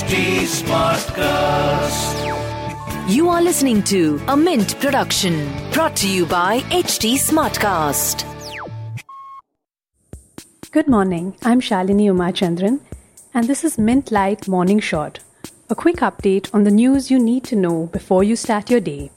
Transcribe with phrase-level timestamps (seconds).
[0.00, 2.16] HT Smartcast.
[3.14, 8.24] You are listening to a Mint production brought to you by HT Smartcast.
[10.70, 11.36] Good morning.
[11.42, 12.80] I'm Shalini Umachandran,
[13.34, 15.18] and this is Mint Light Morning Shot,
[15.68, 19.10] a quick update on the news you need to know before you start your day.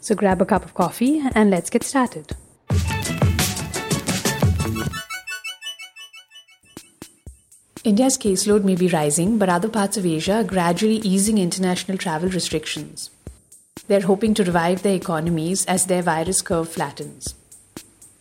[0.00, 2.34] So grab a cup of coffee and let's get started.
[7.84, 12.28] India's caseload may be rising, but other parts of Asia are gradually easing international travel
[12.28, 13.10] restrictions.
[13.88, 17.34] They're hoping to revive their economies as their virus curve flattens.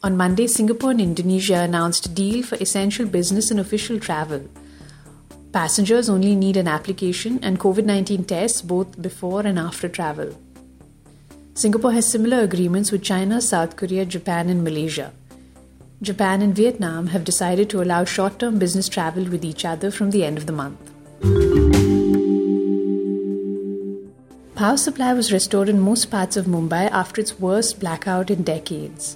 [0.02, 4.50] On Monday, Singapore and Indonesia announced a deal for essential business and official travel.
[5.54, 10.36] Passengers only need an application and COVID 19 tests both before and after travel.
[11.54, 15.14] Singapore has similar agreements with China, South Korea, Japan, and Malaysia.
[16.02, 20.10] Japan and Vietnam have decided to allow short term business travel with each other from
[20.10, 20.80] the end of the month.
[24.56, 29.16] Power supply was restored in most parts of Mumbai after its worst blackout in decades.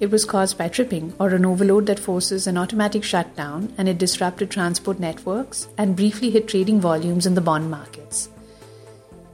[0.00, 3.98] It was caused by tripping or an overload that forces an automatic shutdown and it
[3.98, 8.30] disrupted transport networks and briefly hit trading volumes in the bond markets.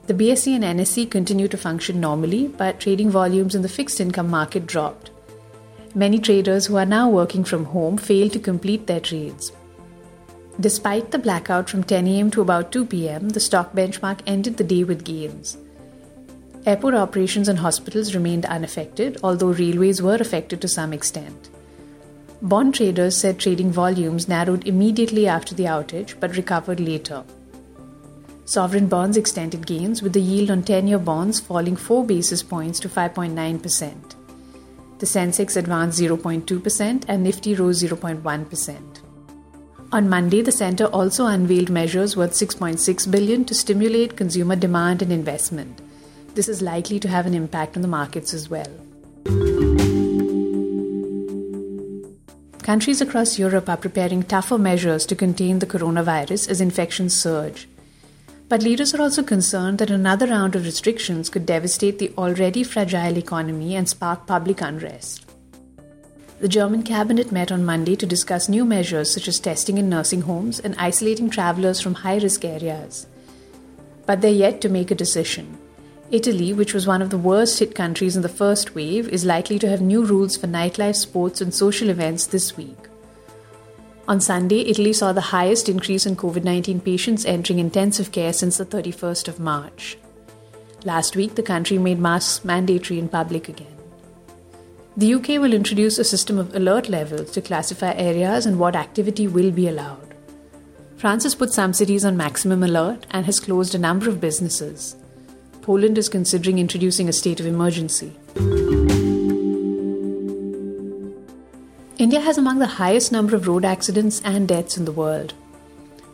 [0.07, 4.29] The BSE and NSE continue to function normally, but trading volumes in the fixed income
[4.29, 5.11] market dropped.
[5.95, 9.51] Many traders who are now working from home failed to complete their trades.
[10.59, 14.63] Despite the blackout from 10 am to about 2 pm, the stock benchmark ended the
[14.63, 15.57] day with gains.
[16.65, 21.49] Airport operations and hospitals remained unaffected, although railways were affected to some extent.
[22.41, 27.23] Bond traders said trading volumes narrowed immediately after the outage but recovered later.
[28.45, 32.79] Sovereign bonds extended gains, with the yield on 10 year bonds falling 4 basis points
[32.81, 34.18] to 5.9%.
[34.99, 38.99] The Sensex advanced 0.2% and Nifty rose 0.1%.
[39.93, 45.13] On Monday, the center also unveiled measures worth 6.6 billion to stimulate consumer demand and
[45.13, 45.81] investment.
[46.35, 48.67] This is likely to have an impact on the markets as well.
[52.61, 57.69] Countries across Europe are preparing tougher measures to contain the coronavirus as infections surge.
[58.49, 63.15] But leaders are also concerned that another round of restrictions could devastate the already fragile
[63.15, 65.31] economy and spark public unrest.
[66.39, 70.21] The German cabinet met on Monday to discuss new measures such as testing in nursing
[70.21, 73.05] homes and isolating travelers from high risk areas.
[74.07, 75.59] But they're yet to make a decision.
[76.09, 79.59] Italy, which was one of the worst hit countries in the first wave, is likely
[79.59, 82.88] to have new rules for nightlife, sports, and social events this week.
[84.09, 88.57] On Sunday, Italy saw the highest increase in COVID 19 patients entering intensive care since
[88.57, 89.99] the 31st of March.
[90.83, 93.75] Last week, the country made masks mandatory in public again.
[94.97, 99.27] The UK will introduce a system of alert levels to classify areas and what activity
[99.27, 100.15] will be allowed.
[100.97, 104.95] France has put some cities on maximum alert and has closed a number of businesses.
[105.61, 108.11] Poland is considering introducing a state of emergency.
[112.09, 115.35] India has among the highest number of road accidents and deaths in the world.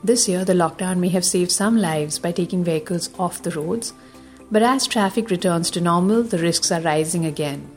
[0.03, 3.93] This year, the lockdown may have saved some lives by taking vehicles off the roads,
[4.51, 7.71] but as traffic returns to normal, the risks are rising again.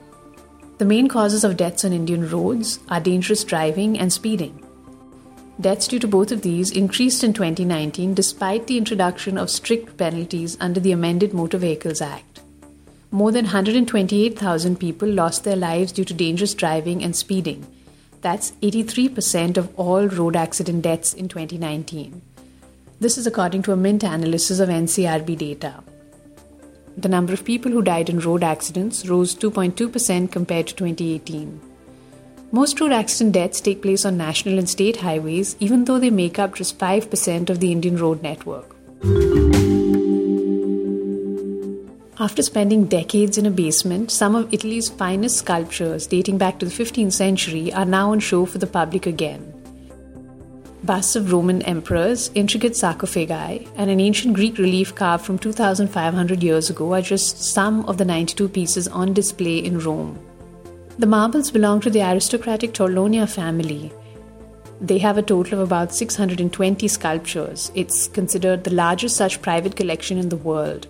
[0.78, 4.65] The main causes of deaths on Indian roads are dangerous driving and speeding.
[5.61, 10.59] Deaths due to both of these increased in 2019 despite the introduction of strict penalties
[10.61, 12.41] under the amended Motor Vehicles Act.
[13.12, 17.65] More than 128,000 people lost their lives due to dangerous driving and speeding.
[18.21, 22.21] That's 83% of all road accident deaths in 2019.
[23.01, 25.84] This is according to a Mint analysis of NCRB data.
[26.97, 31.60] The number of people who died in road accidents rose 2.2% compared to 2018.
[32.51, 36.41] Most road accident deaths take place on national and state highways, even though they make
[36.41, 38.75] up just 5% of the Indian road network.
[42.20, 46.72] After spending decades in a basement, some of Italy's finest sculptures dating back to the
[46.72, 49.54] 15th century are now on show for the public again.
[50.82, 56.68] Busts of Roman emperors, intricate sarcophagi, and an ancient Greek relief carved from 2500 years
[56.70, 60.18] ago are just some of the 92 pieces on display in Rome.
[60.98, 63.92] The marbles belong to the aristocratic Torlonia family.
[64.80, 67.70] They have a total of about 620 sculptures.
[67.76, 70.88] It's considered the largest such private collection in the world.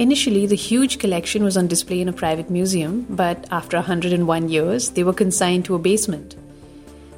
[0.00, 4.88] Initially, the huge collection was on display in a private museum, but after 101 years,
[4.88, 6.36] they were consigned to a basement.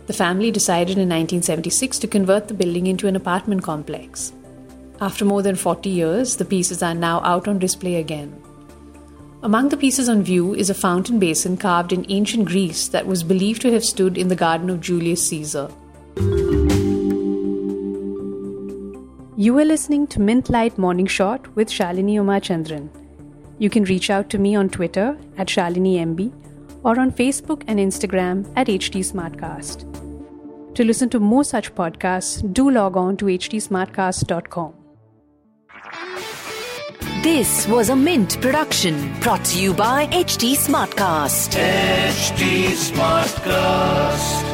[0.09, 4.33] The family decided in 1976 to convert the building into an apartment complex.
[5.01, 8.37] After more than 40 years, the pieces are now out on display again.
[9.45, 13.23] Among the pieces on view is a fountain basin carved in ancient Greece that was
[13.23, 15.71] believed to have stood in the garden of Julius Caesar.
[19.43, 22.15] You are listening to Mint Light Morning Shot with Shalini
[22.49, 22.89] Chandran.
[23.59, 26.31] You can reach out to me on Twitter at ShaliniMB
[26.85, 29.83] or on Facebook and Instagram at HT Smartcast.
[30.77, 34.75] To listen to more such podcasts, do log on to htsmartcast.com.
[37.25, 41.59] This was a Mint production brought to you by HT Smartcast.
[41.59, 44.52] HT Smartcast.